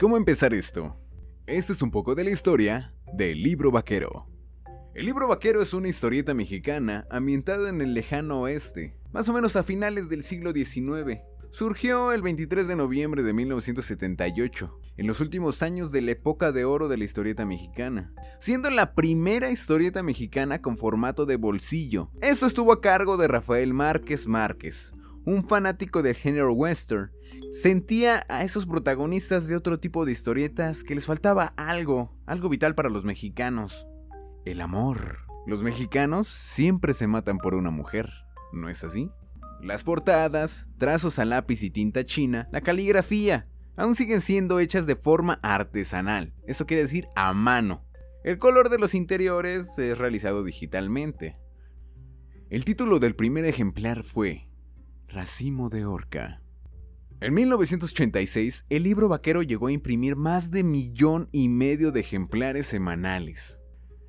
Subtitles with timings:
[0.00, 0.96] ¿Cómo empezar esto?
[1.46, 4.26] Este es un poco de la historia del libro vaquero.
[4.92, 9.54] El libro vaquero es una historieta mexicana ambientada en el lejano oeste, más o menos
[9.54, 11.20] a finales del siglo XIX.
[11.52, 16.64] Surgió el 23 de noviembre de 1978, en los últimos años de la época de
[16.64, 22.10] oro de la historieta mexicana, siendo la primera historieta mexicana con formato de bolsillo.
[22.20, 24.92] Esto estuvo a cargo de Rafael Márquez Márquez,
[25.24, 27.10] un fanático del género western,
[27.52, 32.74] sentía a esos protagonistas de otro tipo de historietas que les faltaba algo, algo vital
[32.74, 33.86] para los mexicanos,
[34.44, 35.18] el amor.
[35.46, 38.10] Los mexicanos siempre se matan por una mujer,
[38.52, 39.10] ¿no es así?
[39.60, 44.96] Las portadas, trazos a lápiz y tinta china, la caligrafía, aún siguen siendo hechas de
[44.96, 47.84] forma artesanal, eso quiere decir a mano.
[48.24, 51.36] El color de los interiores es realizado digitalmente.
[52.48, 54.48] El título del primer ejemplar fue
[55.14, 56.42] Racimo de Orca.
[57.20, 62.66] En 1986, el libro vaquero llegó a imprimir más de millón y medio de ejemplares
[62.66, 63.60] semanales.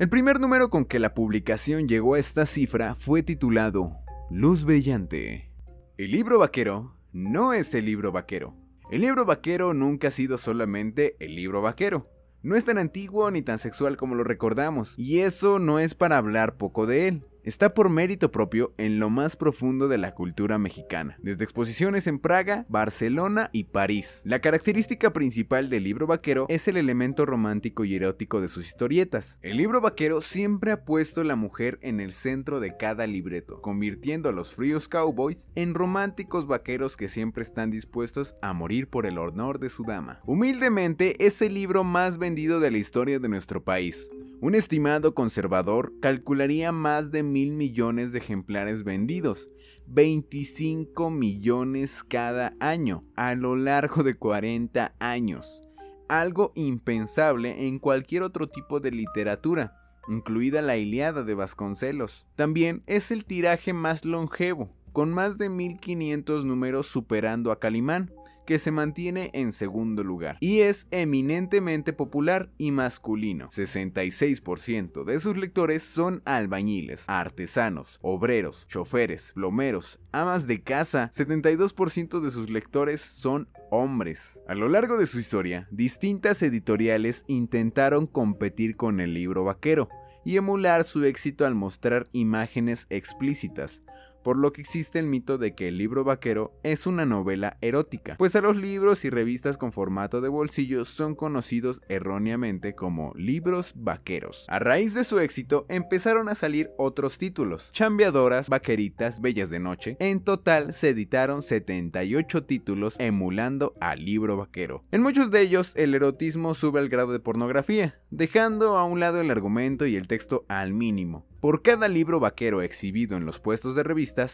[0.00, 3.92] El primer número con que la publicación llegó a esta cifra fue titulado
[4.28, 5.52] Luz Brillante.
[5.98, 8.56] El libro vaquero no es el libro vaquero.
[8.90, 12.10] El libro vaquero nunca ha sido solamente el libro vaquero.
[12.42, 16.18] No es tan antiguo ni tan sexual como lo recordamos, y eso no es para
[16.18, 20.58] hablar poco de él está por mérito propio en lo más profundo de la cultura
[20.58, 24.22] mexicana, desde exposiciones en Praga, Barcelona y París.
[24.24, 29.38] La característica principal del libro vaquero es el elemento romántico y erótico de sus historietas.
[29.42, 34.28] El libro vaquero siempre ha puesto la mujer en el centro de cada libreto, convirtiendo
[34.28, 39.18] a los fríos cowboys en románticos vaqueros que siempre están dispuestos a morir por el
[39.18, 40.20] honor de su dama.
[40.26, 45.92] Humildemente es el libro más vendido de la historia de nuestro país, un estimado conservador
[46.00, 49.50] calcularía más de mil millones de ejemplares vendidos,
[49.86, 55.64] 25 millones cada año, a lo largo de 40 años.
[56.08, 59.74] Algo impensable en cualquier otro tipo de literatura,
[60.08, 62.26] incluida la Iliada de Vasconcelos.
[62.36, 68.12] También es el tiraje más longevo, con más de 1500 números superando a Calimán,
[68.48, 73.50] que se mantiene en segundo lugar y es eminentemente popular y masculino.
[73.50, 81.10] 66% de sus lectores son albañiles, artesanos, obreros, choferes, plomeros, amas de casa.
[81.14, 84.40] 72% de sus lectores son hombres.
[84.48, 89.90] A lo largo de su historia, distintas editoriales intentaron competir con el libro vaquero
[90.24, 93.82] y emular su éxito al mostrar imágenes explícitas,
[94.28, 98.16] por lo que existe el mito de que el libro vaquero es una novela erótica,
[98.18, 103.72] pues a los libros y revistas con formato de bolsillo son conocidos erróneamente como libros
[103.74, 104.44] vaqueros.
[104.50, 109.96] A raíz de su éxito empezaron a salir otros títulos, chambeadoras, vaqueritas, bellas de noche.
[109.98, 114.84] En total se editaron 78 títulos emulando al libro vaquero.
[114.92, 119.22] En muchos de ellos el erotismo sube al grado de pornografía, dejando a un lado
[119.22, 121.24] el argumento y el texto al mínimo.
[121.40, 123.84] Por cada libro vaquero exhibido en los puestos de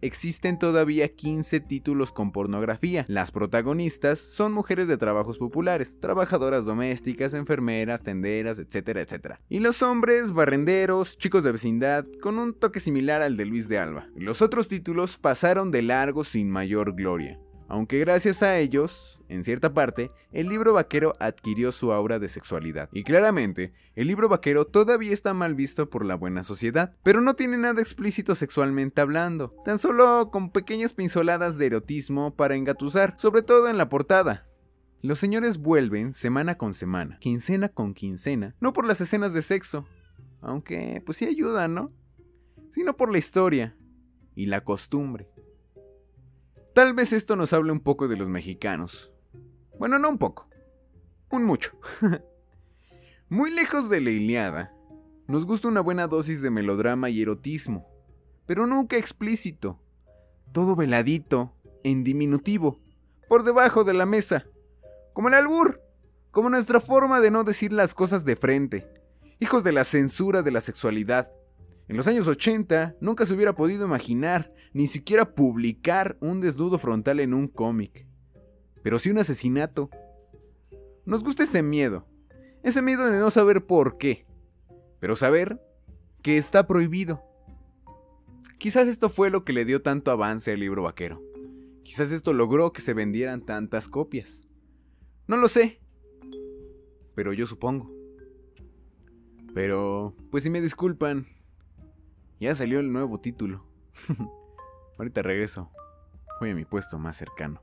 [0.00, 3.04] existen todavía 15 títulos con pornografía.
[3.08, 9.40] Las protagonistas son mujeres de trabajos populares, trabajadoras domésticas, enfermeras, tenderas, etcétera, etcétera.
[9.48, 13.78] Y los hombres, barrenderos, chicos de vecindad, con un toque similar al de Luis de
[13.78, 14.08] Alba.
[14.16, 17.38] Los otros títulos pasaron de largo sin mayor gloria
[17.68, 22.88] aunque gracias a ellos, en cierta parte, el libro vaquero adquirió su aura de sexualidad.
[22.92, 27.34] Y claramente, el libro vaquero todavía está mal visto por la buena sociedad, pero no
[27.34, 33.42] tiene nada explícito sexualmente hablando, tan solo con pequeñas pinceladas de erotismo para engatusar, sobre
[33.42, 34.46] todo en la portada.
[35.02, 39.86] Los señores vuelven semana con semana, quincena con quincena, no por las escenas de sexo,
[40.40, 41.92] aunque pues sí ayudan, ¿no?
[42.70, 43.76] Sino por la historia
[44.34, 45.28] y la costumbre.
[46.76, 49.10] Tal vez esto nos hable un poco de los mexicanos.
[49.78, 50.46] Bueno, no un poco.
[51.30, 51.72] Un mucho.
[53.30, 54.74] Muy lejos de la Iliada,
[55.26, 57.88] nos gusta una buena dosis de melodrama y erotismo,
[58.44, 59.80] pero nunca explícito.
[60.52, 62.78] Todo veladito, en diminutivo,
[63.26, 64.44] por debajo de la mesa.
[65.14, 65.80] Como el albur,
[66.30, 68.86] como nuestra forma de no decir las cosas de frente.
[69.40, 71.32] Hijos de la censura de la sexualidad.
[71.88, 77.20] En los años 80 nunca se hubiera podido imaginar, ni siquiera publicar un desnudo frontal
[77.20, 78.06] en un cómic.
[78.82, 79.90] Pero sí un asesinato.
[81.04, 82.06] Nos gusta ese miedo.
[82.62, 84.26] Ese miedo de no saber por qué.
[84.98, 85.60] Pero saber
[86.22, 87.22] que está prohibido.
[88.58, 91.22] Quizás esto fue lo que le dio tanto avance al libro vaquero.
[91.84, 94.48] Quizás esto logró que se vendieran tantas copias.
[95.28, 95.80] No lo sé.
[97.14, 97.92] Pero yo supongo.
[99.54, 101.26] Pero, pues si me disculpan,
[102.40, 103.64] ya salió el nuevo título.
[104.98, 105.70] Ahorita regreso.
[106.40, 107.62] Voy a mi puesto más cercano.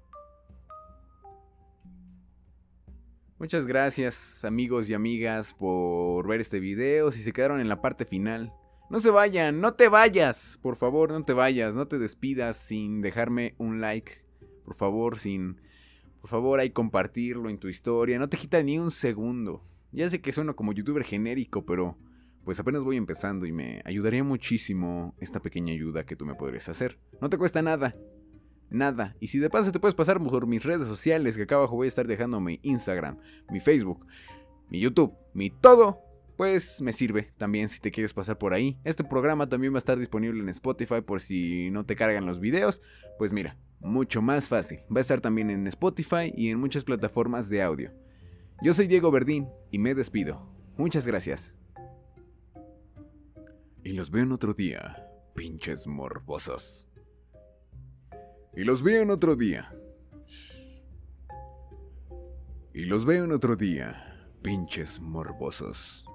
[3.40, 7.12] Muchas gracias amigos y amigas por ver este video.
[7.12, 8.54] Si se quedaron en la parte final,
[8.90, 10.58] no se vayan, no te vayas.
[10.62, 14.24] Por favor, no te vayas, no te despidas sin dejarme un like.
[14.64, 15.60] Por favor, sin...
[16.22, 18.18] Por favor, hay compartirlo en tu historia.
[18.18, 19.62] No te quita ni un segundo.
[19.92, 21.98] Ya sé que sueno como youtuber genérico, pero
[22.44, 26.70] pues apenas voy empezando y me ayudaría muchísimo esta pequeña ayuda que tú me podrías
[26.70, 27.00] hacer.
[27.22, 27.96] No te cuesta nada
[28.74, 29.16] nada.
[29.20, 31.86] Y si de paso te puedes pasar por mis redes sociales, que acá abajo voy
[31.86, 33.18] a estar dejando mi Instagram,
[33.50, 34.06] mi Facebook,
[34.70, 36.02] mi YouTube, mi todo,
[36.36, 38.80] pues me sirve también si te quieres pasar por ahí.
[38.84, 42.40] Este programa también va a estar disponible en Spotify por si no te cargan los
[42.40, 42.82] videos.
[43.18, 44.80] Pues mira, mucho más fácil.
[44.94, 47.92] Va a estar también en Spotify y en muchas plataformas de audio.
[48.62, 50.50] Yo soy Diego Verdín y me despido.
[50.78, 51.54] Muchas gracias.
[53.86, 56.88] Y los veo en otro día, pinches morbosos.
[58.56, 59.76] Y los veo en otro día.
[62.74, 66.06] Y los veo en otro día, pinches morbosos.